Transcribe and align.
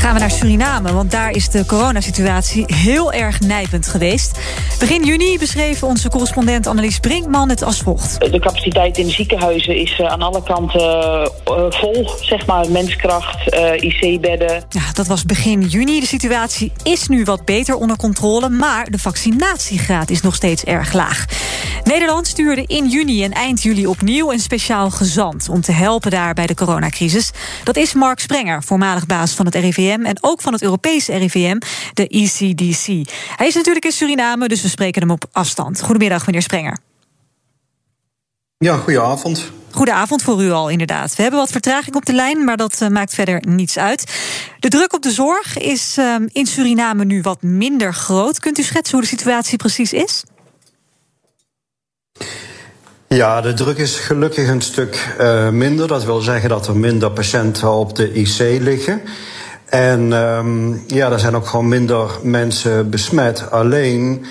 Gaan 0.00 0.14
we 0.14 0.20
naar 0.20 0.30
Suriname, 0.30 0.92
want 0.92 1.10
daar 1.10 1.30
is 1.30 1.48
de 1.48 1.66
coronasituatie 1.66 2.64
heel 2.74 3.12
erg 3.12 3.40
nijpend 3.40 3.86
geweest. 3.86 4.38
Begin 4.78 5.04
juni 5.04 5.38
beschreef 5.38 5.82
onze 5.82 6.08
correspondent 6.08 6.66
Annelies 6.66 6.98
Brinkman 6.98 7.48
het 7.48 7.62
als 7.62 7.78
volgt. 7.80 8.32
De 8.32 8.38
capaciteit 8.38 8.98
in 8.98 9.06
de 9.06 9.12
ziekenhuizen 9.12 9.76
is 9.76 9.98
uh, 9.98 10.06
aan 10.06 10.22
alle 10.22 10.42
kanten 10.42 10.80
uh, 10.80 11.64
vol, 11.68 12.10
zeg 12.20 12.46
maar. 12.46 12.70
Menskracht, 12.70 13.54
uh, 13.54 13.72
IC-bedden. 13.74 14.62
Ja, 14.68 14.92
dat 14.92 15.06
was 15.06 15.24
begin 15.24 15.60
juni. 15.60 16.00
De 16.00 16.06
situatie 16.06 16.72
is 16.82 17.08
nu 17.08 17.24
wat 17.24 17.44
beter 17.44 17.74
onder 17.74 17.96
controle, 17.96 18.48
maar 18.48 18.90
de 18.90 18.98
vaccinatiegraad 18.98 20.10
is 20.10 20.20
nog 20.20 20.34
steeds 20.34 20.64
erg 20.64 20.92
laag. 20.92 21.24
Nederland 21.90 22.26
stuurde 22.26 22.64
in 22.66 22.88
juni 22.88 23.24
en 23.24 23.32
eind 23.32 23.62
juli 23.62 23.86
opnieuw 23.86 24.32
een 24.32 24.40
speciaal 24.40 24.90
gezant 24.90 25.48
om 25.48 25.60
te 25.60 25.72
helpen 25.72 26.10
daar 26.10 26.34
bij 26.34 26.46
de 26.46 26.54
coronacrisis. 26.54 27.30
Dat 27.64 27.76
is 27.76 27.94
Mark 27.94 28.20
Sprenger, 28.20 28.62
voormalig 28.62 29.06
baas 29.06 29.32
van 29.32 29.46
het 29.46 29.54
RIVM 29.54 30.00
en 30.04 30.16
ook 30.20 30.40
van 30.40 30.52
het 30.52 30.62
Europese 30.62 31.16
RIVM, 31.16 31.58
de 31.94 32.08
ECDC. 32.08 33.10
Hij 33.36 33.46
is 33.46 33.54
natuurlijk 33.54 33.84
in 33.84 33.92
Suriname, 33.92 34.48
dus 34.48 34.62
we 34.62 34.68
spreken 34.68 35.00
hem 35.00 35.10
op 35.10 35.24
afstand. 35.32 35.82
Goedemiddag, 35.82 36.26
meneer 36.26 36.42
Sprenger. 36.42 36.78
Ja, 38.58 38.76
goedenavond. 38.76 39.50
Goedenavond 39.70 40.22
voor 40.22 40.42
u 40.42 40.50
al, 40.50 40.68
inderdaad. 40.68 41.16
We 41.16 41.22
hebben 41.22 41.40
wat 41.40 41.50
vertraging 41.50 41.96
op 41.96 42.04
de 42.04 42.12
lijn, 42.12 42.44
maar 42.44 42.56
dat 42.56 42.80
uh, 42.82 42.88
maakt 42.88 43.14
verder 43.14 43.42
niets 43.48 43.78
uit. 43.78 44.04
De 44.58 44.68
druk 44.68 44.92
op 44.92 45.02
de 45.02 45.10
zorg 45.10 45.58
is 45.58 45.98
uh, 45.98 46.14
in 46.26 46.46
Suriname 46.46 47.04
nu 47.04 47.22
wat 47.22 47.42
minder 47.42 47.94
groot. 47.94 48.38
Kunt 48.38 48.58
u 48.58 48.62
schetsen 48.62 48.94
hoe 48.94 49.02
de 49.02 49.16
situatie 49.16 49.58
precies 49.58 49.92
is? 49.92 50.24
Ja, 53.14 53.40
de 53.40 53.54
druk 53.54 53.78
is 53.78 53.98
gelukkig 53.98 54.48
een 54.48 54.60
stuk 54.60 55.14
uh, 55.20 55.48
minder. 55.48 55.88
Dat 55.88 56.04
wil 56.04 56.20
zeggen 56.20 56.48
dat 56.48 56.66
er 56.66 56.76
minder 56.76 57.10
patiënten 57.10 57.72
op 57.72 57.96
de 57.96 58.12
IC 58.12 58.38
liggen. 58.38 59.00
En 59.64 60.12
um, 60.12 60.84
ja, 60.86 61.10
er 61.10 61.20
zijn 61.20 61.36
ook 61.36 61.46
gewoon 61.46 61.68
minder 61.68 62.10
mensen 62.22 62.90
besmet. 62.90 63.50
Alleen 63.50 64.26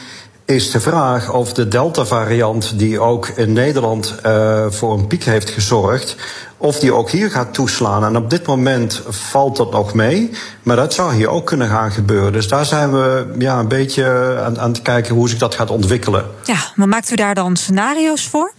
is 0.46 0.72
de 0.72 0.80
vraag 0.80 1.34
of 1.34 1.54
de 1.54 1.68
Delta-variant, 1.68 2.80
die 2.80 3.00
ook 3.00 3.28
in 3.28 3.54
Nederland 3.54 4.16
uh, 4.26 4.66
voor 4.70 4.94
een 4.94 5.08
piek 5.08 5.24
heeft 5.24 5.50
gezorgd, 5.50 6.16
of 6.58 6.80
die 6.80 6.94
ook 6.94 7.10
hier 7.10 7.32
gaat 7.32 7.54
toeslaan. 7.54 8.06
En 8.06 8.18
op 8.18 8.30
dit 8.30 8.46
moment 8.46 9.02
valt 9.08 9.58
dat 9.58 9.72
nog 9.72 9.94
mee, 9.94 10.32
maar 10.64 10.76
dat 10.76 10.94
zou 10.94 11.14
hier 11.14 11.30
ook 11.30 11.46
kunnen 11.46 11.68
gaan 11.68 11.92
gebeuren. 11.92 12.34
Dus 12.34 12.48
daar 12.48 12.66
zijn 12.66 12.92
we 12.92 13.34
ja, 13.38 13.60
een 13.60 13.68
beetje 13.68 14.38
aan, 14.46 14.60
aan 14.60 14.72
het 14.72 14.82
kijken 14.82 15.16
hoe 15.16 15.30
zich 15.30 15.40
dat 15.40 15.56
gaat 15.56 15.72
ontwikkelen. 15.72 16.26
Ja, 16.44 16.58
maar 16.76 16.88
maakt 16.88 17.12
u 17.12 17.16
daar 17.16 17.36
dan 17.36 17.56
scenario's 17.56 18.28
voor? 18.28 18.58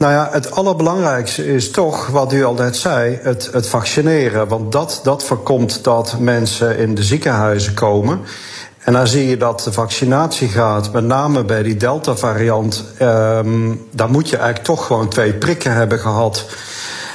Nou 0.00 0.12
ja, 0.12 0.28
het 0.32 0.50
allerbelangrijkste 0.50 1.46
is 1.46 1.70
toch, 1.70 2.06
wat 2.06 2.32
u 2.32 2.44
al 2.44 2.56
zei, 2.70 3.18
het, 3.22 3.48
het 3.52 3.66
vaccineren. 3.66 4.48
Want 4.48 4.72
dat, 4.72 5.00
dat 5.02 5.24
voorkomt 5.24 5.84
dat 5.84 6.16
mensen 6.18 6.78
in 6.78 6.94
de 6.94 7.02
ziekenhuizen 7.02 7.74
komen. 7.74 8.20
En 8.78 8.92
dan 8.92 9.06
zie 9.06 9.28
je 9.28 9.36
dat 9.36 9.60
de 9.60 9.72
vaccinatiegraad, 9.72 10.92
met 10.92 11.04
name 11.04 11.44
bij 11.44 11.62
die 11.62 11.76
Delta-variant, 11.76 12.84
um, 13.02 13.86
daar 13.90 14.10
moet 14.10 14.28
je 14.28 14.36
eigenlijk 14.36 14.66
toch 14.66 14.86
gewoon 14.86 15.08
twee 15.08 15.32
prikken 15.32 15.72
hebben 15.72 15.98
gehad. 15.98 16.46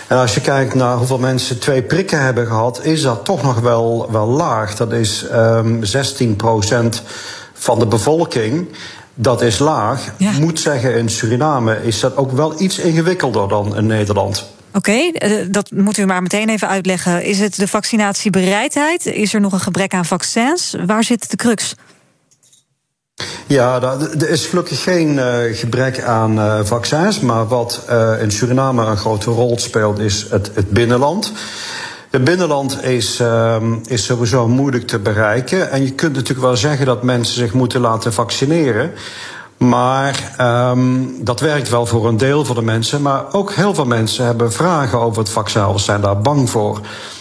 En 0.08 0.18
als 0.18 0.34
je 0.34 0.42
kijkt 0.42 0.74
naar 0.74 0.98
hoeveel 0.98 1.20
mensen 1.20 1.60
twee 1.60 1.82
prikken 1.82 2.22
hebben 2.22 2.48
gehad, 2.48 2.84
is 2.84 3.02
dat 3.02 3.26
toch 3.26 3.42
nog 3.42 3.60
wel, 3.60 4.08
wel 4.12 4.28
laag. 4.28 4.76
Dat 4.76 4.92
is 4.92 5.26
um, 5.34 5.82
16% 5.84 7.02
van 7.54 7.80
de 7.80 7.88
bevolking. 7.88 8.68
Dat 9.16 9.42
is 9.42 9.60
laag. 9.60 10.14
Ja. 10.18 10.32
Moet 10.32 10.60
zeggen, 10.60 10.98
in 10.98 11.10
Suriname 11.10 11.84
is 11.84 12.00
dat 12.00 12.18
ook 12.18 12.32
wel 12.32 12.62
iets 12.62 12.78
ingewikkelder 12.80 13.48
dan 13.48 13.76
in 13.76 13.86
Nederland. 13.86 14.46
Oké, 14.74 14.92
okay, 14.92 15.32
uh, 15.32 15.46
dat 15.50 15.72
moet 15.72 15.98
u 15.98 16.06
maar 16.06 16.22
meteen 16.22 16.50
even 16.50 16.68
uitleggen. 16.68 17.24
Is 17.24 17.40
het 17.40 17.56
de 17.56 17.68
vaccinatiebereidheid? 17.68 19.06
Is 19.06 19.34
er 19.34 19.42
nog 19.42 19.54
een 19.54 19.60
gebrek 19.60 19.94
aan 19.94 20.06
vaccins? 20.06 20.76
Waar 20.86 21.04
zit 21.04 21.30
de 21.30 21.36
crux? 21.36 21.76
Ja, 23.48 23.82
er 23.82 24.30
is 24.30 24.46
gelukkig 24.46 24.84
geen 24.84 25.14
uh, 25.14 25.36
gebrek 25.52 26.02
aan 26.02 26.38
uh, 26.38 26.60
vaccins. 26.64 27.20
Maar 27.20 27.48
wat 27.48 27.86
uh, 27.90 28.22
in 28.22 28.32
Suriname 28.32 28.86
een 28.86 28.98
grote 28.98 29.30
rol 29.32 29.60
speelt, 29.60 30.00
is 30.00 30.26
het, 30.30 30.52
het 30.54 30.70
binnenland. 30.70 31.32
Het 32.16 32.24
binnenland 32.24 32.84
is, 32.84 33.20
uh, 33.20 33.56
is 33.88 34.06
sowieso 34.06 34.48
moeilijk 34.48 34.88
te 34.88 35.00
bereiken. 35.00 35.72
En 35.72 35.84
je 35.84 35.92
kunt 35.92 36.14
natuurlijk 36.14 36.48
wel 36.48 36.58
zeggen 36.58 36.86
dat 36.86 37.04
mensen 37.04 37.36
zich 37.36 37.54
moeten 37.54 37.82
laten 37.82 38.14
vaccineren. 38.14 38.92
Maar 39.58 40.36
um, 40.72 41.16
dat 41.24 41.40
werkt 41.40 41.70
wel 41.70 41.86
voor 41.86 42.08
een 42.08 42.18
deel 42.18 42.46
van 42.46 42.56
de 42.56 42.62
mensen. 42.62 43.02
Maar 43.02 43.34
ook 43.34 43.54
heel 43.54 43.74
veel 43.74 43.86
mensen 43.86 44.26
hebben 44.26 44.52
vragen 44.52 45.00
over 45.00 45.20
het 45.20 45.30
vaccin 45.30 45.66
of 45.66 45.82
zijn 45.82 46.02
daar 46.02 46.22
bang 46.22 46.50
voor. 46.50 46.80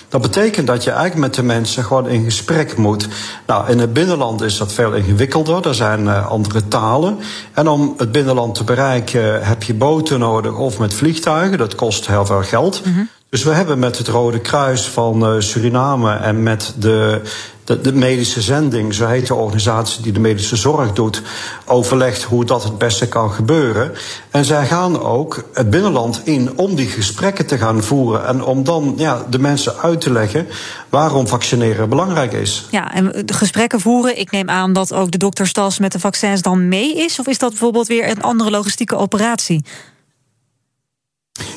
Dat 0.08 0.22
betekent 0.22 0.66
dat 0.66 0.84
je 0.84 0.90
eigenlijk 0.90 1.20
met 1.20 1.34
de 1.34 1.42
mensen 1.42 1.84
gewoon 1.84 2.08
in 2.08 2.24
gesprek 2.24 2.76
moet. 2.76 3.08
Nou, 3.46 3.70
in 3.70 3.78
het 3.78 3.92
binnenland 3.92 4.42
is 4.42 4.58
dat 4.58 4.72
veel 4.72 4.92
ingewikkelder. 4.92 5.66
Er 5.66 5.74
zijn 5.74 6.00
uh, 6.00 6.26
andere 6.26 6.68
talen. 6.68 7.18
En 7.52 7.68
om 7.68 7.94
het 7.96 8.12
binnenland 8.12 8.54
te 8.54 8.64
bereiken 8.64 9.44
heb 9.44 9.62
je 9.62 9.74
boten 9.74 10.18
nodig 10.18 10.56
of 10.56 10.78
met 10.78 10.94
vliegtuigen. 10.94 11.58
Dat 11.58 11.74
kost 11.74 12.06
heel 12.06 12.26
veel 12.26 12.42
geld. 12.42 12.80
-hmm. 12.84 13.08
Dus 13.34 13.42
we 13.44 13.50
hebben 13.50 13.78
met 13.78 13.98
het 13.98 14.08
Rode 14.08 14.40
Kruis 14.40 14.88
van 14.88 15.34
uh, 15.34 15.40
Suriname 15.40 16.12
en 16.12 16.42
met 16.42 16.74
de, 16.78 17.20
de, 17.64 17.80
de, 17.80 17.92
medische 17.92 18.40
zending, 18.40 18.94
zo 18.94 19.06
heet 19.06 19.26
de 19.26 19.34
organisatie 19.34 20.02
die 20.02 20.12
de 20.12 20.20
medische 20.20 20.56
zorg 20.56 20.92
doet, 20.92 21.22
overlegd 21.64 22.22
hoe 22.22 22.44
dat 22.44 22.64
het 22.64 22.78
beste 22.78 23.08
kan 23.08 23.30
gebeuren. 23.30 23.92
En 24.30 24.44
zij 24.44 24.66
gaan 24.66 25.00
ook 25.00 25.44
het 25.52 25.70
binnenland 25.70 26.20
in 26.24 26.58
om 26.58 26.74
die 26.74 26.88
gesprekken 26.88 27.46
te 27.46 27.58
gaan 27.58 27.82
voeren 27.82 28.26
en 28.26 28.44
om 28.44 28.64
dan 28.64 28.94
ja, 28.96 29.26
de 29.30 29.38
mensen 29.38 29.76
uit 29.76 30.00
te 30.00 30.10
leggen 30.10 30.46
waarom 30.88 31.28
vaccineren 31.28 31.88
belangrijk 31.88 32.32
is. 32.32 32.66
Ja, 32.70 32.92
en 32.92 33.26
de 33.26 33.34
gesprekken 33.34 33.80
voeren, 33.80 34.18
ik 34.18 34.30
neem 34.30 34.50
aan 34.50 34.72
dat 34.72 34.92
ook 34.92 35.10
de 35.10 35.18
dokterstas 35.18 35.78
met 35.78 35.92
de 35.92 36.00
vaccins 36.00 36.42
dan 36.42 36.68
mee 36.68 36.94
is, 36.96 37.18
of 37.18 37.26
is 37.26 37.38
dat 37.38 37.50
bijvoorbeeld 37.50 37.86
weer 37.86 38.10
een 38.10 38.22
andere 38.22 38.50
logistieke 38.50 38.96
operatie? 38.96 39.64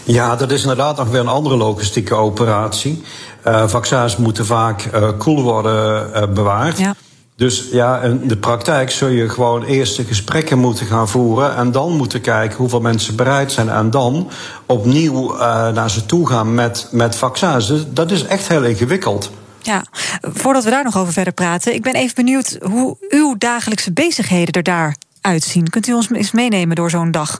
Ja, 0.04 0.36
dat 0.36 0.52
is 0.52 0.62
inderdaad 0.62 0.98
nog 0.98 1.10
weer 1.10 1.20
een 1.20 1.28
andere 1.28 1.58
logistieke 1.58 2.16
operatie. 2.16 3.04
Uh, 3.48 3.68
vaccins 3.68 4.18
moeten 4.18 4.46
vaak 4.46 4.86
uh, 4.86 5.10
koel 5.18 5.42
worden 5.42 6.10
uh, 6.16 6.34
bewaard. 6.34 6.78
Ja. 6.78 6.96
Dus 7.36 7.68
ja, 7.72 8.00
in 8.02 8.28
de 8.28 8.38
praktijk 8.38 8.92
zul 8.92 9.08
je 9.08 9.30
gewoon 9.30 9.64
eerst 9.64 9.96
de 9.96 10.04
gesprekken 10.04 10.60
moeten 10.60 10.86
gaan 10.86 11.10
voeren. 11.10 11.56
En 11.56 11.72
dan 11.72 11.92
moeten 11.92 12.22
kijken 12.22 12.58
hoeveel 12.58 12.82
mensen 12.82 13.16
bereid 13.16 13.52
zijn. 13.52 13.70
En 13.70 13.90
dan 13.90 14.30
opnieuw 14.66 15.38
naar 15.74 15.90
ze 15.90 16.06
toe 16.06 16.28
gaan 16.28 16.54
met, 16.54 16.88
met 16.92 17.16
vaccins. 17.16 17.68
Dus 17.68 17.86
dat 17.90 18.12
is 18.12 18.24
echt 18.24 18.48
heel 18.48 18.64
ingewikkeld. 18.64 19.32
Ja, 19.62 19.86
voordat 20.22 20.64
we 20.64 20.70
daar 20.70 20.84
nog 20.84 20.98
over 20.98 21.14
verder 21.14 21.34
praten, 21.34 21.74
ik 21.74 21.82
ben 21.82 21.94
even 21.94 22.16
benieuwd 22.16 22.58
hoe 22.62 22.98
uw 23.10 23.36
dagelijkse 23.38 23.94
bezigheden 23.94 24.54
er 24.54 24.64
daar 24.64 24.96
uitzien. 25.22 25.70
Kunt 25.70 25.88
u 25.88 25.94
ons 25.94 26.10
eens 26.12 26.32
meenemen 26.32 26.76
door 26.76 26.90
zo'n 26.90 27.12
dag? 27.12 27.40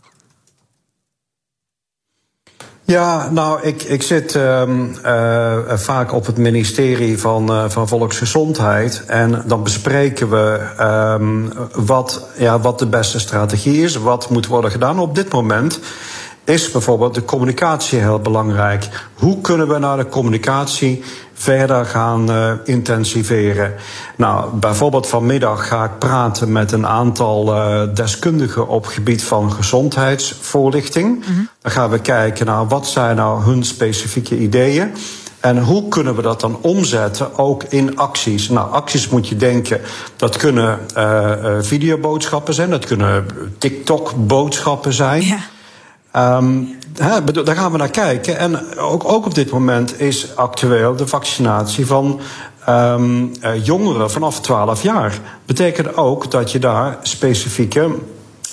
Ja, 2.88 3.30
nou, 3.32 3.62
ik, 3.62 3.84
ik 3.84 4.02
zit 4.02 4.36
um, 4.36 4.96
uh, 5.06 5.58
vaak 5.74 6.14
op 6.14 6.26
het 6.26 6.38
ministerie 6.38 7.20
van, 7.20 7.52
uh, 7.52 7.64
van 7.68 7.88
Volksgezondheid. 7.88 9.04
En 9.08 9.44
dan 9.46 9.64
bespreken 9.64 10.30
we 10.30 10.60
um, 11.20 11.52
wat, 11.74 12.30
ja, 12.38 12.60
wat 12.60 12.80
de 12.80 12.86
beste 12.86 13.20
strategie 13.20 13.84
is, 13.84 13.96
wat 13.96 14.30
moet 14.30 14.48
worden 14.48 14.72
gedaan. 14.72 15.00
Op 15.00 15.16
dit 15.16 15.32
moment 15.32 15.80
is 16.48 16.72
bijvoorbeeld 16.72 17.14
de 17.14 17.26
communicatie 17.26 18.00
heel 18.00 18.20
belangrijk. 18.20 19.08
Hoe 19.14 19.42
kunnen 19.42 19.68
we 19.68 19.78
naar 19.78 19.98
de 19.98 20.10
communicatie 20.10 21.04
verder 21.38 21.86
gaan 21.86 22.32
uh, 22.32 22.52
intensiveren. 22.64 23.74
Nou, 24.16 24.56
bijvoorbeeld 24.56 25.08
vanmiddag 25.08 25.68
ga 25.68 25.84
ik 25.84 25.98
praten 26.00 26.52
met 26.52 26.72
een 26.72 26.88
aantal 26.88 27.56
uh, 27.56 27.82
deskundigen 27.94 28.68
op 28.68 28.86
gebied 28.86 29.24
van 29.24 29.52
gezondheidsvoorlichting. 29.52 31.16
Mm 31.16 31.22
-hmm. 31.24 31.50
Dan 31.62 31.72
gaan 31.72 31.90
we 31.90 32.00
kijken 32.00 32.46
naar 32.46 32.68
wat 32.68 32.88
zijn 32.88 33.16
nou 33.16 33.44
hun 33.44 33.64
specifieke 33.64 34.38
ideeën. 34.38 34.92
En 35.40 35.60
hoe 35.64 35.88
kunnen 35.88 36.16
we 36.16 36.22
dat 36.22 36.42
dan 36.42 36.58
omzetten 36.62 37.38
ook 37.38 37.64
in 37.64 37.98
acties? 37.98 38.50
Nou, 38.50 38.72
acties 38.72 39.10
moet 39.10 39.28
je 39.28 39.36
denken, 39.36 39.82
dat 40.16 40.38
kunnen 40.38 40.80
uh, 40.98 41.32
videoboodschappen 41.60 42.54
zijn, 42.54 42.70
dat 42.70 42.86
kunnen 42.86 43.26
TikTok-boodschappen 43.58 44.94
zijn. 44.94 45.22
Ja. 45.22 45.40
Um, 46.18 46.78
daar 47.44 47.56
gaan 47.56 47.72
we 47.72 47.78
naar 47.78 47.90
kijken. 47.90 48.38
En 48.38 48.78
ook, 48.78 49.12
ook 49.12 49.26
op 49.26 49.36
dit 49.36 49.52
moment 49.52 50.00
is 50.00 50.36
actueel 50.36 50.96
de 50.96 51.08
vaccinatie 51.08 51.86
van 51.86 52.20
um, 52.70 53.32
uh, 53.42 53.66
jongeren 53.66 54.12
vanaf 54.12 54.42
12 54.42 54.82
jaar. 54.82 55.20
Betekent 55.46 55.98
ook 55.98 56.32
dat 56.32 56.52
je 56.52 56.60
daar 56.60 56.98
specifieke 57.02 57.96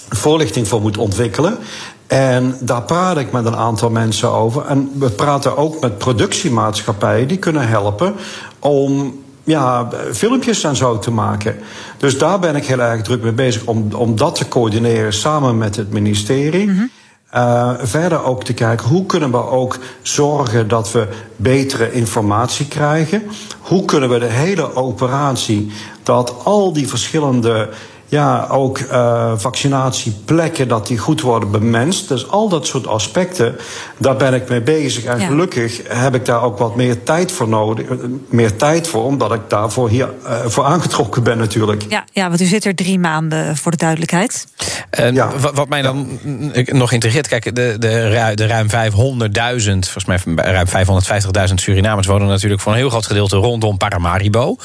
voorlichting 0.08 0.69
voor 0.69 0.81
moet 0.81 0.99
ontwikkelen. 0.99 1.58
En 2.06 2.56
daar 2.61 2.82
praat 2.82 3.19
ik 3.19 3.32
met 3.32 3.44
een 3.44 3.56
aantal 3.56 3.90
mensen 3.90 4.31
over. 4.31 4.67
En 4.67 4.90
we 4.99 5.10
praten 5.10 5.56
ook 5.56 5.81
met 5.81 5.99
productiemaatschappijen 5.99 7.28
die 7.28 7.38
kunnen 7.38 7.69
helpen 7.69 8.14
om 8.58 9.19
ja, 9.44 9.88
filmpjes 10.12 10.64
en 10.64 10.76
zo 10.76 10.99
te 10.99 11.10
maken. 11.10 11.56
Dus 11.99 12.19
daar 12.19 12.38
ben 12.38 12.56
ik 12.56 12.67
heel 12.67 12.81
erg 12.81 13.02
druk 13.02 13.22
mee 13.22 13.32
bezig 13.32 13.64
om, 13.64 13.88
om 13.93 14.17
dat 14.17 14.34
te 14.34 14.49
coördineren 14.49 15.12
samen 15.12 15.58
met 15.58 15.76
het 15.76 15.90
ministerie. 15.90 16.67
Mm 16.67 16.90
verder 17.78 18.25
ook 18.25 18.44
te 18.44 18.52
kijken 18.52 18.88
hoe 18.88 19.06
kunnen 19.06 19.31
we 19.31 19.46
ook 19.46 19.78
zorgen 20.02 20.69
dat 20.69 20.92
we 20.92 21.08
betere 21.36 21.92
informatie 21.92 22.66
krijgen. 22.66 23.22
Hoe 23.60 23.84
kunnen 23.84 24.08
we 24.08 24.19
de 24.19 24.26
hele 24.26 24.75
operatie, 24.75 25.72
dat 26.02 26.34
al 26.44 26.72
die 26.72 26.88
verschillende 26.88 27.69
ja, 28.14 28.46
ook 28.50 28.78
uh, 28.78 29.32
vaccinatieplekken, 29.37 30.69
dat 30.69 30.87
die 30.87 30.99
goed 30.99 31.20
worden 31.20 31.50
bemenst. 31.50 32.08
Dus 32.08 32.28
al 32.28 32.49
dat 32.49 32.66
soort 32.66 32.87
aspecten, 32.87 33.56
daar 33.99 34.16
ben 34.16 34.34
ik 34.34 34.49
mee 34.49 34.61
bezig. 34.61 35.05
En 35.05 35.20
gelukkig 35.20 35.81
heb 35.88 36.14
ik 36.14 36.25
daar 36.25 36.43
ook 36.43 36.58
wat 36.58 36.76
meer 36.76 37.02
tijd 37.02 37.32
voor 37.32 37.49
nodig. 37.49 37.87
Eh, 37.87 37.96
meer 38.28 38.56
tijd 38.56 38.88
voor, 38.88 39.05
omdat 39.05 39.32
ik 39.32 39.40
daarvoor 39.49 39.88
hier 39.88 40.08
uh, 40.25 40.46
voor 40.46 40.64
aangetrokken 40.64 41.22
ben 41.22 41.38
natuurlijk. 41.38 41.84
Ja, 41.88 42.05
ja, 42.12 42.28
want 42.28 42.40
u 42.40 42.44
zit 42.44 42.64
er 42.64 42.75
drie 42.75 42.99
maanden 42.99 43.56
voor 43.56 43.70
de 43.70 43.76
duidelijkheid. 43.76 44.46
Uh, 45.00 45.12
ja. 45.12 45.31
Wat 45.55 45.69
mij 45.69 45.82
dan 45.82 46.19
nog 46.64 46.93
integreert, 46.93 47.28
kijk, 47.28 47.44
de, 47.44 47.76
de, 47.78 48.32
de 48.34 48.46
ruim 48.46 48.69
500.000, 48.69 48.99
volgens 49.90 50.05
mij 50.05 50.19
ruim 50.34 50.67
550.000 51.49 51.55
Surinamers 51.55 52.06
wonen 52.06 52.28
natuurlijk 52.28 52.62
voor 52.62 52.72
een 52.72 52.78
heel 52.78 52.90
groot 52.90 53.06
gedeelte 53.06 53.37
rondom 53.37 53.76
Paramaribo. 53.76 54.56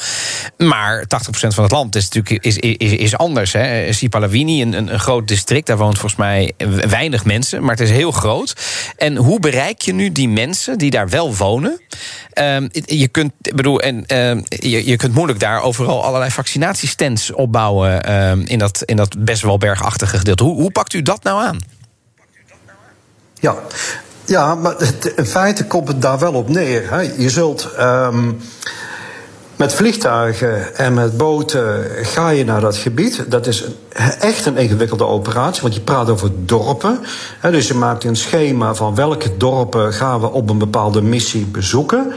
Maar 0.56 1.04
80% 1.04 1.06
van 1.30 1.62
het 1.62 1.72
land 1.72 1.96
is 1.96 2.08
natuurlijk 2.08 2.44
is, 2.44 2.56
is, 2.58 2.92
is 2.92 3.16
anders 3.16 3.39
anders. 3.40 3.52
Hè. 3.52 3.92
Sipalawini, 3.92 4.62
een, 4.62 4.72
een, 4.72 4.98
groot 4.98 5.28
district, 5.28 5.66
daar 5.66 5.76
woont 5.76 5.98
volgens 5.98 6.20
mij 6.20 6.52
weinig 6.88 7.24
mensen, 7.24 7.62
maar 7.62 7.70
het 7.70 7.80
is 7.80 7.90
heel 7.90 8.10
groot. 8.10 8.54
En 8.96 9.16
hoe 9.16 9.40
bereik 9.40 9.80
je 9.80 9.92
nu 9.92 10.12
die 10.12 10.28
mensen 10.28 10.78
die 10.78 10.90
daar 10.90 11.08
wel 11.08 11.34
wonen? 11.34 11.80
Uh, 12.34 12.56
je, 12.84 13.08
kunt, 13.08 13.32
bedoel, 13.54 13.80
en, 13.80 13.96
uh, 13.96 14.42
je, 14.48 14.86
je 14.86 14.96
kunt 14.96 15.14
moeilijk 15.14 15.40
daar 15.40 15.62
overal 15.62 16.04
allerlei 16.04 16.30
vaccinatiestands 16.30 17.32
opbouwen 17.32 18.08
uh, 18.08 18.32
in, 18.44 18.58
dat, 18.58 18.82
in 18.84 18.96
dat 18.96 19.24
best 19.24 19.42
wel 19.42 19.58
bergachtige 19.58 20.16
gedeelte. 20.16 20.44
Hoe, 20.44 20.60
hoe 20.60 20.70
pakt 20.70 20.92
u 20.92 21.02
dat 21.02 21.22
nou 21.22 21.42
aan? 21.42 21.58
Ja, 23.40 23.54
ja 24.26 24.54
maar 24.54 24.74
in 25.16 25.26
feite 25.26 25.66
komt 25.66 25.88
het 25.88 26.02
daar 26.02 26.18
wel 26.18 26.32
op 26.32 26.48
neer. 26.48 26.90
Hè. 26.90 27.00
Je 27.00 27.30
zult. 27.30 27.68
Um, 27.78 28.40
met 29.60 29.74
vliegtuigen 29.74 30.76
en 30.76 30.94
met 30.94 31.16
boten 31.16 31.84
ga 32.02 32.28
je 32.28 32.44
naar 32.44 32.60
dat 32.60 32.76
gebied. 32.76 33.24
Dat 33.28 33.46
is 33.46 33.64
echt 34.20 34.46
een 34.46 34.56
ingewikkelde 34.56 35.04
operatie, 35.04 35.62
want 35.62 35.74
je 35.74 35.80
praat 35.80 36.10
over 36.10 36.30
dorpen. 36.44 36.98
Dus 37.42 37.68
je 37.68 37.74
maakt 37.74 38.04
een 38.04 38.16
schema 38.16 38.74
van 38.74 38.94
welke 38.94 39.36
dorpen 39.36 39.92
gaan 39.92 40.20
we 40.20 40.30
op 40.30 40.50
een 40.50 40.58
bepaalde 40.58 41.02
missie 41.02 41.46
bezoeken. 41.46 42.12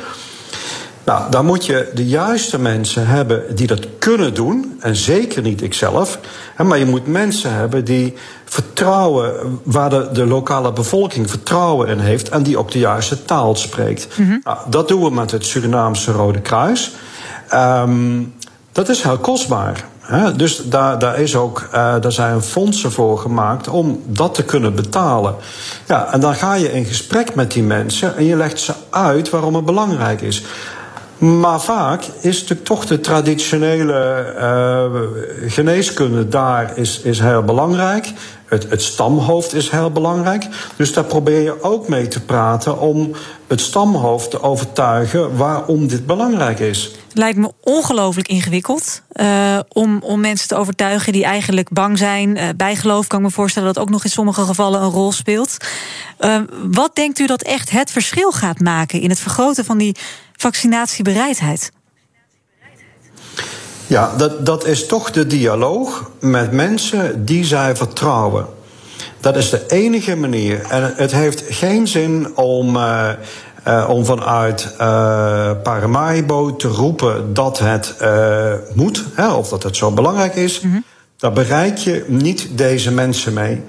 Nou, 1.03 1.31
dan 1.31 1.45
moet 1.45 1.65
je 1.65 1.89
de 1.93 2.07
juiste 2.07 2.59
mensen 2.59 3.07
hebben 3.07 3.55
die 3.55 3.67
dat 3.67 3.87
kunnen 3.99 4.33
doen. 4.33 4.77
En 4.79 4.95
zeker 4.95 5.41
niet 5.41 5.61
ikzelf. 5.61 6.19
Maar 6.63 6.77
je 6.77 6.85
moet 6.85 7.07
mensen 7.07 7.53
hebben 7.53 7.85
die 7.85 8.13
vertrouwen, 8.45 9.59
waar 9.63 9.89
de, 9.89 10.09
de 10.13 10.25
lokale 10.25 10.73
bevolking 10.73 11.29
vertrouwen 11.29 11.87
in 11.87 11.99
heeft. 11.99 12.29
En 12.29 12.43
die 12.43 12.57
ook 12.57 12.71
de 12.71 12.79
juiste 12.79 13.25
taal 13.25 13.55
spreekt. 13.55 14.07
Mhm. 14.17 14.37
nou, 14.43 14.57
dat 14.69 14.87
doen 14.87 15.03
we 15.03 15.11
met 15.11 15.31
het 15.31 15.45
Surinaamse 15.45 16.11
Rode 16.11 16.41
Kruis. 16.41 16.91
Um, 17.53 18.33
dat 18.71 18.89
is 18.89 19.03
heel 19.03 19.17
kostbaar. 19.17 19.85
Hè? 19.99 20.35
Dus 20.35 20.57
daar, 20.57 20.99
daar, 20.99 21.19
is 21.19 21.35
ook, 21.35 21.67
uh, 21.73 21.95
daar 22.01 22.11
zijn 22.11 22.41
fondsen 22.41 22.91
voor 22.91 23.17
gemaakt 23.17 23.67
om 23.67 24.01
dat 24.05 24.35
te 24.35 24.43
kunnen 24.43 24.75
betalen. 24.75 25.35
Ja, 25.87 26.13
en 26.13 26.19
dan 26.19 26.35
ga 26.35 26.53
je 26.53 26.71
in 26.71 26.85
gesprek 26.85 27.35
met 27.35 27.51
die 27.51 27.63
mensen 27.63 28.17
en 28.17 28.25
je 28.25 28.35
legt 28.35 28.59
ze 28.59 28.73
uit 28.89 29.29
waarom 29.29 29.55
het 29.55 29.65
belangrijk 29.65 30.21
is. 30.21 30.43
Maar 31.17 31.61
vaak 31.61 32.03
is 32.21 32.39
natuurlijk 32.39 32.67
toch 32.67 32.85
de 32.85 32.99
traditionele 32.99 34.33
uh, 34.37 35.51
geneeskunde 35.51 36.27
daar 36.27 36.77
is, 36.77 36.99
is 36.99 37.19
heel 37.19 37.43
belangrijk. 37.43 38.13
Het, 38.53 38.81
stamhoofd 38.81 39.53
is 39.53 39.69
heel 39.69 39.91
belangrijk. 39.91 40.47
Dus 40.75 40.93
daar 40.93 41.03
probeer 41.03 41.41
je 41.41 41.63
ook 41.63 41.87
mee 41.87 42.07
te 42.07 42.21
praten 42.21 42.79
om 42.79 43.11
het 43.47 43.61
stamhoofd 43.61 44.29
te 44.29 44.41
overtuigen 44.41 45.37
waarom 45.37 45.87
dit 45.87 46.05
belangrijk 46.05 46.59
is. 46.59 46.91
Lijkt 47.13 47.37
me 47.37 47.51
ongelooflijk 47.61 48.27
ingewikkeld 48.27 49.01
uh, 49.13 49.59
om, 49.67 49.99
om 50.01 50.19
mensen 50.19 50.47
te 50.47 50.55
overtuigen 50.55 51.13
die 51.13 51.23
eigenlijk 51.23 51.69
bang 51.69 51.97
zijn. 51.97 52.37
Uh, 52.37 52.43
bijgeloof 52.55 53.07
kan 53.07 53.19
ik 53.19 53.25
me 53.25 53.31
voorstellen 53.31 53.73
dat 53.73 53.83
ook 53.83 53.89
nog 53.89 54.03
in 54.03 54.09
sommige 54.09 54.45
gevallen 54.45 54.81
een 54.81 54.89
rol 54.89 55.11
speelt. 55.11 55.57
Uh, 56.19 56.41
wat 56.71 56.95
denkt 56.95 57.19
u 57.19 57.25
dat 57.25 57.41
echt 57.41 57.69
het 57.69 57.91
verschil 57.91 58.31
gaat 58.31 58.59
maken 58.59 59.01
in 59.01 59.09
het 59.09 59.19
vergroten 59.19 59.65
van 59.65 59.77
die 59.77 59.95
vaccinatiebereidheid? 60.37 61.71
Ja, 63.87 64.11
dat, 64.17 64.45
dat 64.45 64.65
is 64.65 64.85
toch 64.85 65.11
de 65.11 65.27
dialoog 65.27 66.09
met 66.19 66.51
mensen 66.51 67.25
die 67.25 67.45
zij 67.45 67.75
vertrouwen. 67.75 68.45
Dat 69.19 69.35
is 69.35 69.49
de 69.49 69.63
enige 69.67 70.15
manier. 70.15 70.61
En 70.69 70.93
het 70.95 71.11
heeft 71.11 71.43
geen 71.49 71.87
zin 71.87 72.37
om. 72.37 72.75
Uh, 72.75 73.09
uh, 73.67 73.85
om 73.89 74.05
vanuit 74.05 74.63
uh, 74.71 74.77
Paramaribo 75.63 76.55
te 76.55 76.67
roepen 76.67 77.33
dat 77.33 77.59
het 77.59 77.95
moet, 78.73 79.03
hè, 79.13 79.31
of 79.31 79.49
dat 79.49 79.63
het 79.63 79.77
zo 79.77 79.91
belangrijk 79.91 80.35
is. 80.35 80.61
Mm 80.61 80.71
-hmm. 80.71 80.83
Daar 81.23 81.33
bereik 81.33 81.77
je 81.77 82.05
niet 82.07 82.57
deze 82.57 82.91
mensen 82.91 83.33
mee. 83.33 83.63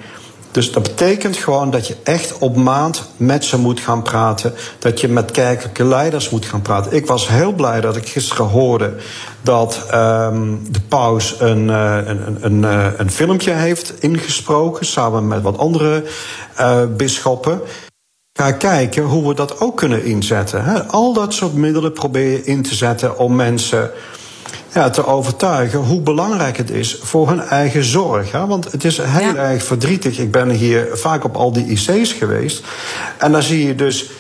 Dus 0.54 0.72
dat 0.72 0.82
betekent 0.82 1.36
gewoon 1.36 1.70
dat 1.70 1.86
je 1.86 1.96
echt 2.02 2.38
op 2.38 2.56
maand 2.56 3.08
met 3.16 3.44
ze 3.44 3.58
moet 3.58 3.80
gaan 3.80 4.02
praten. 4.02 4.54
Dat 4.78 5.00
je 5.00 5.08
met 5.08 5.30
kerkelijke 5.30 5.84
leiders 5.84 6.30
moet 6.30 6.44
gaan 6.44 6.62
praten. 6.62 6.92
Ik 6.92 7.06
was 7.06 7.28
heel 7.28 7.52
blij 7.52 7.80
dat 7.80 7.96
ik 7.96 8.08
gisteren 8.08 8.46
hoorde 8.46 8.94
dat 9.42 9.86
um, 9.94 10.72
de 10.72 10.80
paus 10.88 11.40
een, 11.40 11.68
uh, 11.68 11.96
een, 12.04 12.44
een, 12.44 12.62
een, 12.62 13.00
een 13.00 13.10
filmpje 13.10 13.52
heeft 13.52 13.94
ingesproken. 14.02 14.86
Samen 14.86 15.28
met 15.28 15.42
wat 15.42 15.58
andere 15.58 16.04
uh. 16.60 16.82
Ga 18.32 18.52
kijken 18.52 19.02
hoe 19.02 19.28
we 19.28 19.34
dat 19.34 19.60
ook 19.60 19.76
kunnen 19.76 20.04
inzetten. 20.04 20.88
Al 20.88 21.12
dat 21.12 21.34
soort 21.34 21.54
middelen 21.54 21.92
probeer 21.92 22.30
je 22.30 22.44
in 22.44 22.62
te 22.62 22.74
zetten 22.74 23.18
om 23.18 23.34
mensen 23.34 23.90
ja, 24.74 24.90
te 24.90 25.06
overtuigen 25.06 25.78
hoe 25.78 26.00
belangrijk 26.00 26.56
het 26.56 26.70
is 26.70 26.98
voor 27.02 27.28
hun 27.28 27.40
eigen 27.40 27.84
zorg. 27.84 28.32
Hè? 28.32 28.46
Want 28.46 28.72
het 28.72 28.84
is 28.84 28.98
heel 29.02 29.36
erg 29.36 29.64
verdrietig. 29.64 30.18
Ik 30.18 30.30
ben 30.30 30.50
hier 30.50 30.88
vaak 30.92 31.24
op 31.24 31.36
al 31.36 31.52
die 31.52 31.66
IC's 31.66 32.12
geweest. 32.12 32.64
En 33.18 33.32
dan 33.32 33.42
zie 33.42 33.66
je 33.66 33.74
dus 33.74 34.10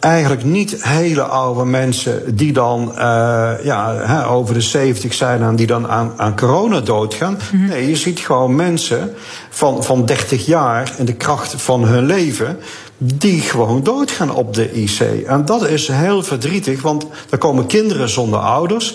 eigenlijk 0.00 0.44
niet 0.44 0.84
hele 0.84 1.22
oude 1.22 1.64
mensen 1.64 2.36
die 2.36 2.52
dan 2.52 2.92
uh, 2.94 3.52
ja, 3.62 3.94
hè, 3.96 4.28
over 4.28 4.54
de 4.54 4.60
70 4.60 5.14
zijn 5.14 5.42
en 5.42 5.56
die 5.56 5.66
dan 5.66 5.88
aan, 5.88 6.12
aan 6.16 6.36
corona 6.36 6.80
doodgaan. 6.80 7.38
Mm 7.52 7.60
-hmm. 7.60 7.68
Nee, 7.68 7.88
je 7.88 7.96
ziet 7.96 8.20
gewoon 8.20 8.56
mensen 8.56 9.14
van, 9.50 9.84
van 9.84 10.06
30 10.06 10.46
jaar 10.46 10.92
in 10.96 11.04
de 11.04 11.14
kracht 11.14 11.54
van 11.62 11.84
hun 11.84 12.06
leven 12.06 12.58
die 12.98 13.40
gewoon 13.40 13.82
doodgaan 13.82 14.34
op 14.34 14.54
de 14.54 14.72
IC. 14.72 15.00
En 15.26 15.44
dat 15.44 15.68
is 15.68 15.88
heel 15.88 16.22
verdrietig, 16.22 16.82
want 16.82 17.06
er 17.30 17.38
komen 17.38 17.66
kinderen 17.66 18.08
zonder 18.08 18.40
ouders. 18.40 18.94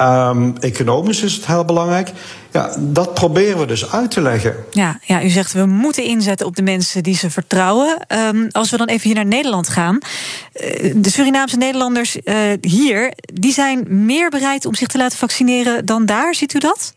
Um, 0.00 0.56
economisch 0.60 1.22
is 1.22 1.34
het 1.34 1.46
heel 1.46 1.64
belangrijk. 1.64 2.12
Ja, 2.52 2.76
dat 2.78 3.14
proberen 3.14 3.58
we 3.58 3.66
dus 3.66 3.92
uit 3.92 4.10
te 4.10 4.20
leggen. 4.20 4.54
Ja, 4.70 5.00
ja, 5.02 5.22
u 5.22 5.28
zegt 5.28 5.52
we 5.52 5.66
moeten 5.66 6.04
inzetten 6.04 6.46
op 6.46 6.56
de 6.56 6.62
mensen 6.62 7.02
die 7.02 7.14
ze 7.14 7.30
vertrouwen. 7.30 8.06
Um, 8.08 8.48
als 8.50 8.70
we 8.70 8.76
dan 8.76 8.86
even 8.86 9.02
hier 9.02 9.14
naar 9.14 9.26
Nederland 9.26 9.68
gaan. 9.68 9.98
Uh, 9.98 10.92
de 10.96 11.10
Surinaamse 11.10 11.56
Nederlanders 11.56 12.16
uh, 12.24 12.34
hier, 12.60 13.12
die 13.32 13.52
zijn 13.52 13.84
meer 13.88 14.30
bereid 14.30 14.66
om 14.66 14.74
zich 14.74 14.88
te 14.88 14.98
laten 14.98 15.18
vaccineren 15.18 15.86
dan 15.86 16.06
daar. 16.06 16.34
Ziet 16.34 16.54
u 16.54 16.58
dat? 16.58 16.92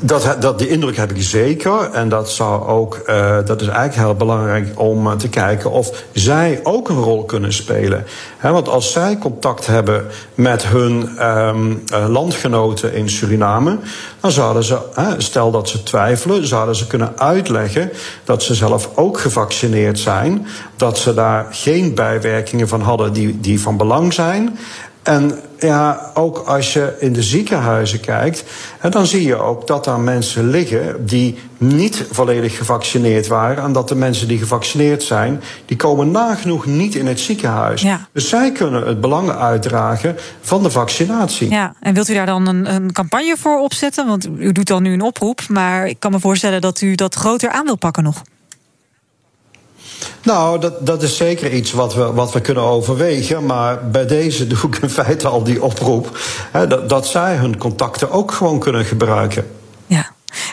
Dat, 0.00 0.36
dat, 0.40 0.58
die 0.58 0.68
indruk 0.68 0.96
heb 0.96 1.10
ik 1.10 1.22
zeker. 1.22 1.90
En 1.92 2.08
dat, 2.08 2.30
zou 2.30 2.66
ook, 2.66 3.02
uh, 3.06 3.36
dat 3.44 3.60
is 3.60 3.66
eigenlijk 3.66 4.08
heel 4.08 4.14
belangrijk 4.14 4.80
om 4.80 5.06
uh, 5.06 5.12
te 5.12 5.28
kijken 5.28 5.70
of 5.70 6.04
zij 6.12 6.60
ook 6.62 6.88
een 6.88 7.02
rol 7.02 7.24
kunnen 7.24 7.52
spelen. 7.52 8.04
Want 8.40 8.68
als 8.68 8.92
zij 8.92 9.18
contact 9.18 9.66
hebben 9.66 10.06
met 10.34 10.66
hun 10.66 11.26
um, 11.26 11.82
uh, 11.92 12.08
landgenoten 12.08 12.94
in 12.94 13.10
Suriname, 13.10 13.78
dan 14.20 14.30
zouden 14.30 14.64
ze, 14.64 14.78
stel 15.18 15.50
dat 15.50 15.68
ze 15.68 15.82
twijfelen, 15.82 16.46
zouden 16.46 16.76
ze 16.76 16.86
kunnen 16.86 17.18
uitleggen 17.18 17.90
dat 18.24 18.42
ze 18.42 18.54
zelf 18.54 18.90
ook 18.94 19.20
gevaccineerd 19.20 19.98
zijn. 19.98 20.46
Dat 20.76 20.98
ze 20.98 21.14
daar 21.14 21.46
geen 21.50 21.94
bijwerkingen 21.94 22.68
van 22.68 22.80
hadden 22.80 23.12
die, 23.12 23.40
die 23.40 23.60
van 23.60 23.76
belang 23.76 24.12
zijn. 24.12 24.58
En 25.06 25.40
ja, 25.58 26.10
ook 26.14 26.38
als 26.38 26.72
je 26.72 26.96
in 26.98 27.12
de 27.12 27.22
ziekenhuizen 27.22 28.00
kijkt, 28.00 28.44
dan 28.90 29.06
zie 29.06 29.22
je 29.22 29.36
ook 29.36 29.66
dat 29.66 29.84
daar 29.84 30.00
mensen 30.00 30.50
liggen 30.50 31.06
die 31.06 31.38
niet 31.58 32.04
volledig 32.10 32.56
gevaccineerd 32.56 33.26
waren. 33.26 33.64
En 33.64 33.72
dat 33.72 33.88
de 33.88 33.94
mensen 33.94 34.28
die 34.28 34.38
gevaccineerd 34.38 35.02
zijn, 35.02 35.42
die 35.64 35.76
komen 35.76 36.10
nagenoeg 36.10 36.66
niet 36.66 36.94
in 36.94 37.06
het 37.06 37.20
ziekenhuis. 37.20 37.82
Ja. 37.82 38.08
Dus 38.12 38.28
zij 38.28 38.52
kunnen 38.52 38.86
het 38.86 39.00
belang 39.00 39.30
uitdragen 39.30 40.16
van 40.40 40.62
de 40.62 40.70
vaccinatie. 40.70 41.50
Ja, 41.50 41.74
en 41.80 41.94
wilt 41.94 42.08
u 42.08 42.14
daar 42.14 42.26
dan 42.26 42.46
een, 42.46 42.74
een 42.74 42.92
campagne 42.92 43.36
voor 43.38 43.58
opzetten? 43.58 44.06
Want 44.06 44.28
u 44.38 44.52
doet 44.52 44.66
dan 44.66 44.82
nu 44.82 44.92
een 44.92 45.02
oproep, 45.02 45.48
maar 45.48 45.86
ik 45.86 46.00
kan 46.00 46.10
me 46.10 46.20
voorstellen 46.20 46.60
dat 46.60 46.80
u 46.80 46.94
dat 46.94 47.14
groter 47.14 47.50
aan 47.50 47.64
wil 47.64 47.76
pakken 47.76 48.02
nog. 48.02 48.22
Nou, 50.26 50.60
dat, 50.60 50.86
dat 50.86 51.02
is 51.02 51.16
zeker 51.16 51.52
iets 51.52 51.72
wat 51.72 51.94
we, 51.94 52.12
wat 52.12 52.32
we 52.32 52.40
kunnen 52.40 52.62
overwegen. 52.62 53.46
Maar 53.46 53.90
bij 53.90 54.06
deze 54.06 54.46
doe 54.46 54.58
ik 54.66 54.76
in 54.76 54.90
feite 54.90 55.28
al 55.28 55.42
die 55.42 55.62
oproep. 55.62 56.18
Hè, 56.52 56.66
dat, 56.66 56.88
dat 56.88 57.06
zij 57.06 57.36
hun 57.36 57.58
contacten 57.58 58.10
ook 58.10 58.32
gewoon 58.32 58.58
kunnen 58.58 58.84
gebruiken. 58.84 59.44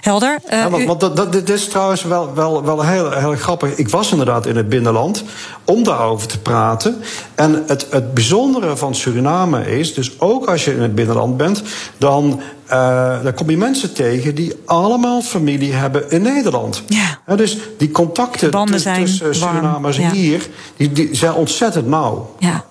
Helder. 0.02 0.40
Uh, 0.46 0.52
ja, 0.52 0.70
want, 0.70 1.00
dat, 1.00 1.16
dat, 1.16 1.32
dit 1.32 1.50
is 1.50 1.68
trouwens 1.68 2.04
wel, 2.04 2.34
wel, 2.34 2.64
wel 2.64 2.84
heel, 2.86 3.12
heel 3.12 3.36
grappig. 3.36 3.76
Ik 3.76 3.90
was 3.90 4.12
inderdaad 4.12 4.46
in 4.46 4.56
het 4.56 4.70
binnenland 4.70 5.24
om 5.66 5.84
daarover 5.84 6.28
te 6.28 6.40
praten. 6.40 7.02
En 7.36 7.64
het, 7.68 7.88
het 7.90 8.14
bijzondere 8.14 8.78
van 8.78 8.96
Suriname 8.96 9.78
is, 9.78 9.94
dus 9.94 10.20
ook 10.20 10.46
als 10.46 10.66
je 10.66 10.74
in 10.74 10.82
het 10.82 10.96
binnenland 10.96 11.38
bent, 11.38 11.64
dan, 11.98 12.42
uh, 12.72 13.24
dan 13.24 13.34
kom 13.34 13.50
je 13.50 13.58
mensen 13.58 13.94
tegen 13.94 14.36
die 14.36 14.54
allemaal 14.66 15.22
familie 15.22 15.74
hebben 15.74 16.12
in 16.12 16.22
Nederland. 16.22 16.84
Ja. 16.88 17.36
dus 17.36 17.58
die 17.78 17.92
contacten 17.92 18.66
tussen 18.66 19.36
Surinamers 19.36 19.98
ja. 19.98 20.12
hier, 20.12 20.48
die, 20.78 20.92
die 20.92 21.16
zijn 21.16 21.34
ontzettend 21.34 21.88
nauw. 21.88 22.36
Ja. 22.40 22.66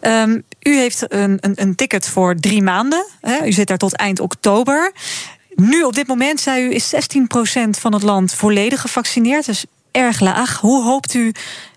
Um, 0.00 0.42
u 0.62 0.76
heeft 0.76 1.04
een, 1.08 1.38
een, 1.40 1.52
een 1.54 1.74
ticket 1.74 2.08
voor 2.08 2.34
drie 2.34 2.62
maanden. 2.62 3.06
Hè? 3.20 3.46
U 3.46 3.52
zit 3.52 3.66
daar 3.66 3.78
tot 3.78 3.96
eind 3.96 4.20
oktober. 4.20 4.92
Nu, 5.54 5.82
op 5.82 5.94
dit 5.94 6.06
moment, 6.06 6.40
zei 6.40 6.64
u, 6.64 6.74
is 6.74 6.94
16% 6.94 6.98
van 7.70 7.92
het 7.92 8.02
land 8.02 8.34
volledig 8.34 8.80
gevaccineerd. 8.80 9.46
Dus 9.46 9.64
erg 9.90 10.20
laag. 10.20 10.60
Hoe 10.60 10.84
hoopt 10.84 11.14
u 11.14 11.32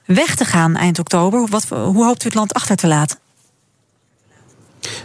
weg 0.05 0.35
te 0.35 0.45
gaan 0.45 0.75
eind 0.75 0.99
oktober? 0.99 1.47
Wat, 1.49 1.65
hoe 1.69 2.05
hoopt 2.05 2.23
u 2.23 2.25
het 2.25 2.35
land 2.35 2.53
achter 2.53 2.75
te 2.75 2.87
laten? 2.87 3.17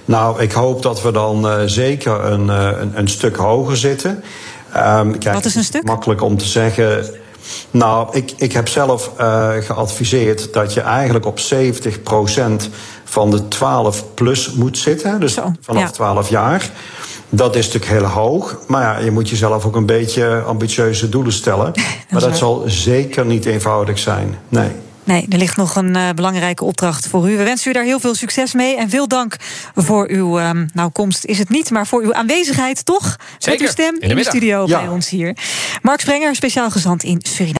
Nou, 0.05 0.43
ik 0.43 0.53
hoop 0.53 0.83
dat 0.83 1.03
we 1.03 1.13
dan 1.13 1.47
uh, 1.47 1.63
zeker 1.65 2.25
een, 2.25 2.47
uh, 2.47 2.71
een, 2.81 2.99
een, 2.99 3.09
stuk 3.09 3.37
hoger 3.37 3.77
zitten. 3.77 4.11
Um, 4.77 5.19
kijk, 5.19 5.35
Wat 5.35 5.45
is 5.45 5.55
een 5.55 5.65
stuk? 5.65 5.85
Makkelijk 5.85 6.23
om 6.23 6.37
te 6.37 6.45
zeggen. 6.45 7.05
Nou, 7.71 8.17
ik, 8.17 8.33
ik 8.37 8.53
heb 8.53 8.69
zelf 8.69 9.11
uh, 9.21 9.53
geadviseerd 9.61 10.53
dat 10.53 10.75
je 10.75 10.81
eigenlijk 10.81 11.27
op 11.27 11.39
70% 11.39 11.43
van 13.05 13.31
de 13.31 13.49
12 13.49 14.15
plus 14.15 14.53
moet 14.53 14.79
zitten. 14.79 15.21
Dus 15.21 15.35
Zo, 15.35 15.53
vanaf 15.61 15.83
ja. 15.83 15.91
12 15.91 16.29
jaar. 16.29 16.71
Dat 17.31 17.57
is 17.57 17.67
natuurlijk 17.73 17.93
heel 18.01 18.11
hoog. 18.11 18.59
Maar 18.67 18.83
ja, 18.83 19.05
je 19.05 19.11
moet 19.11 19.29
jezelf 19.29 19.65
ook 19.65 19.77
een 19.77 19.87
beetje 19.87 20.43
ambitieuze 20.47 21.09
doelen 21.09 21.33
stellen. 21.33 21.73
dat 21.73 21.85
maar 22.11 22.21
dat 22.21 22.39
zal 22.39 22.63
zeker 22.67 23.27
niet 23.27 23.45
eenvoudig 23.45 23.99
zijn. 23.99 24.39
Nee. 24.49 24.71
Nee, 25.05 25.27
er 25.29 25.39
ligt 25.39 25.57
nog 25.57 25.77
een 25.77 25.97
uh, 25.97 26.09
belangrijke 26.15 26.65
opdracht 26.65 27.07
voor 27.07 27.31
u. 27.31 27.37
We 27.37 27.43
wensen 27.43 27.71
u 27.71 27.75
daar 27.75 27.85
heel 27.85 28.01
veel 28.01 28.15
succes 28.15 28.53
mee. 28.53 28.77
En 28.77 28.91
veel 28.91 29.09
dank 29.09 29.37
voor 29.75 30.09
uw, 30.09 30.39
uh, 30.39 30.51
nou 30.73 30.91
komst 30.91 31.25
is 31.25 31.39
het 31.39 31.49
niet, 31.49 31.71
maar 31.71 31.87
voor 31.87 32.03
uw 32.03 32.15
aanwezigheid 32.15 32.85
toch? 32.85 33.17
Zeker. 33.39 33.61
Met 33.61 33.61
uw 33.61 33.73
stem 33.73 33.95
in 33.95 34.01
in 34.01 34.09
de, 34.09 34.15
de 34.15 34.25
studio 34.25 34.67
ja. 34.67 34.79
bij 34.79 34.89
ons 34.89 35.09
hier. 35.09 35.37
Mark 35.83 36.01
Sprenger, 36.01 36.35
speciaal 36.35 36.71
gezant 36.71 37.03
in 37.03 37.21
Suriname. 37.23 37.60